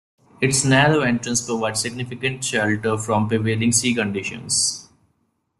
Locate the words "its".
0.41-0.65